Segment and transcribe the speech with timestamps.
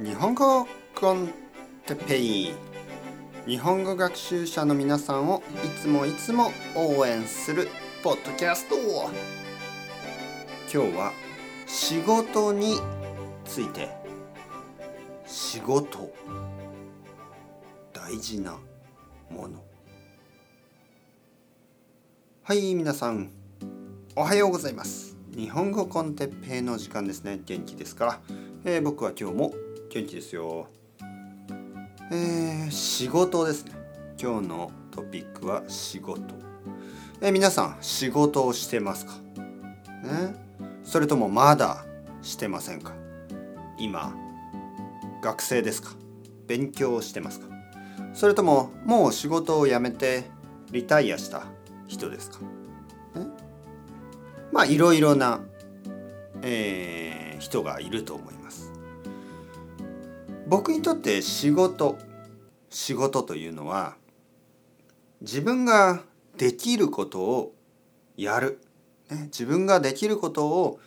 [0.00, 0.64] 日本語
[0.94, 1.28] コン
[1.84, 2.52] テペイ
[3.48, 7.66] 日本語学習者の皆さんをいつもいつも応援する
[8.04, 8.76] ポッドキャスト
[10.72, 11.12] 今日は
[11.66, 12.76] 仕事に
[13.44, 13.88] ついて
[15.26, 16.14] 仕事
[17.92, 18.56] 大事な
[19.28, 19.64] もの。
[22.44, 23.32] はい皆さん
[24.14, 25.16] おはようございます。
[25.36, 27.40] 日本語コンテッペイの時間ですね。
[27.44, 28.20] 元気ですか、
[28.64, 29.54] えー、僕は今日も
[29.98, 30.68] 元気ですよ。
[32.12, 33.72] えー、仕事ですね。
[34.16, 36.22] 今日のトピックは仕事。
[37.20, 39.14] えー、皆さん仕事をしてますか？
[40.04, 40.36] ね
[40.84, 41.84] それともまだ
[42.22, 42.94] してませんか？
[43.76, 44.14] 今
[45.20, 45.90] 学生ですか？
[46.46, 47.48] 勉強してますか？
[48.14, 50.30] それとももう仕事を辞めて
[50.70, 51.42] リタイアした
[51.88, 52.38] 人ですか？
[54.52, 55.40] まあいろいろな、
[56.42, 58.67] えー、人がいると思います。
[60.48, 61.98] 僕にとって仕事
[62.70, 63.96] 仕事というのは
[65.20, 66.00] 自分が
[66.38, 67.54] できることを
[68.16, 68.58] やる、
[69.10, 70.80] ね、自分ができることを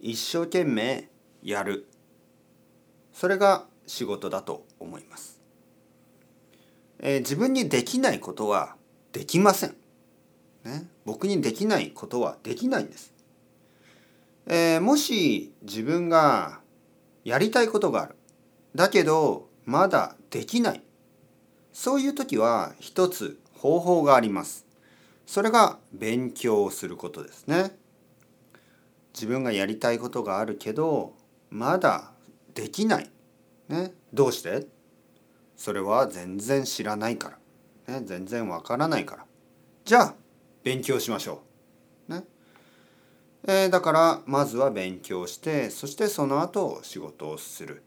[0.00, 1.08] 一生懸命
[1.42, 1.86] やる。
[3.12, 5.40] それが仕事だと思います、
[6.98, 8.76] えー、自分にできないことは
[9.12, 9.76] できません、
[10.64, 13.14] ね、僕にできないことはできないんです、
[14.46, 16.60] えー、もし自分が
[17.24, 18.15] やりたいことがある。
[18.76, 20.82] だけどまだできない。
[21.72, 24.66] そういう時は一つ方法があります。
[25.26, 27.76] それが勉強をすることですね。
[29.14, 31.14] 自分がやりたいことがあるけど
[31.50, 32.12] まだ
[32.54, 33.10] できない、
[33.68, 34.66] ね、どうして？
[35.56, 37.38] それは全然知らないか
[37.86, 39.24] ら、ね、全然わからないから。
[39.86, 40.14] じゃあ
[40.62, 41.40] 勉強しましょ
[42.10, 42.12] う。
[42.12, 42.24] ね。
[43.46, 47.82] えー、だからまずは勉強してそしてその後仕事をする。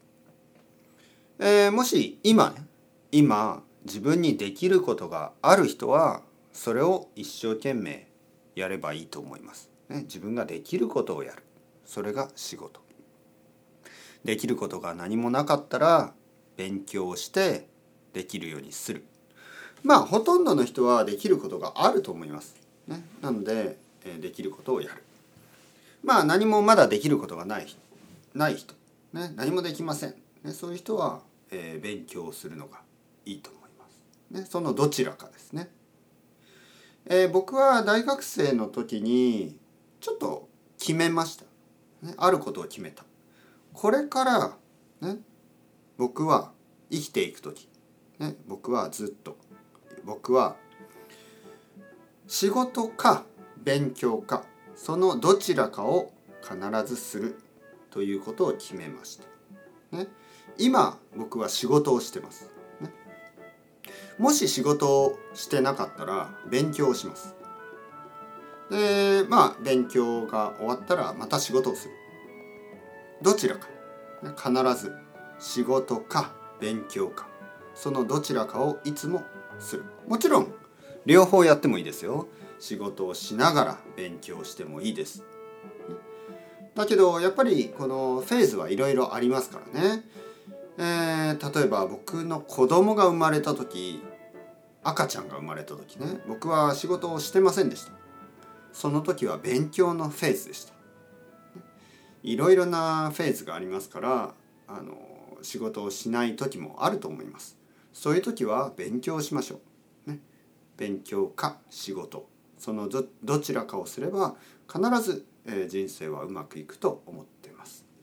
[1.39, 2.65] えー、もし今ね
[3.11, 8.07] 今自分にできることがある人はそれを一生懸命
[8.55, 9.69] やればいいと思います。
[9.87, 11.43] ね、自分ができることをやる
[11.85, 12.81] それが仕事。
[14.23, 16.13] できることが何もなかったら
[16.57, 17.67] 勉強して
[18.11, 19.05] できるようにする。
[19.81, 22.55] まあほとんどの人はできることがあると思います。
[22.87, 25.03] ね、なので、えー、できることをやる。
[26.03, 27.67] まあ何もまだできることがない
[28.33, 28.73] ない人、
[29.13, 31.21] ね、何もできません、ね、そういう人は、
[31.51, 32.81] えー、勉強するのが
[33.25, 34.03] いいと思います。
[34.31, 35.69] ね、そのどちらかですね。
[37.05, 39.57] えー、僕は大学生の時に
[39.99, 41.45] ちょっと決めました。
[42.01, 43.03] ね、あることを決めた。
[43.73, 44.57] これから、
[45.01, 45.17] ね、
[45.97, 46.51] 僕は
[46.91, 47.67] 生きていく時、
[48.19, 49.37] ね、僕はずっと
[50.05, 50.55] 僕は
[52.27, 53.25] 仕事か
[53.57, 54.43] 勉強か
[54.75, 57.39] そのどちらかを必ずする
[57.91, 59.97] ということを決めました。
[59.97, 60.07] ね、
[60.57, 62.49] 今僕は仕事をしてます。
[62.81, 62.91] ね、
[64.17, 67.35] もし仕事をしてなかったら勉強をします。
[68.69, 71.93] でまあ勉強が終わったらまた仕事をする。
[73.21, 73.67] どちらか。
[74.21, 74.93] 必ず
[75.39, 77.27] 仕事か勉強か
[77.73, 79.23] そのどちらかをいつも
[79.59, 79.85] する。
[80.07, 80.53] もちろん
[81.05, 82.27] 両方やってもいいですよ
[82.59, 85.23] 仕事をしながら勉強してもいいです
[86.75, 90.03] だけどやっぱりこのフェーズはいろいろありますからね、
[90.81, 94.01] えー、例えば僕の子供が生まれた時
[94.81, 97.91] 赤ちゃんが生まれた時ね僕は仕事をしてませんでした。
[98.71, 100.73] その時は勉強のフェーズでした。
[102.23, 104.33] いろいろなフェーズがありますから
[104.67, 104.97] あの
[105.41, 107.57] 仕事をしない時もあると思います。
[107.91, 109.59] そういう時は勉強しましょ
[110.07, 110.11] う。
[110.11, 110.19] ね。
[110.77, 112.29] 勉強か仕事。
[112.57, 114.35] そのどちらかをすれば
[114.71, 117.38] 必ず、え人生はうまくいくと思っています。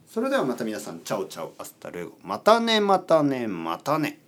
[0.06, 4.25] それではまた皆さん chao chao hasta luego またねまたねまたね。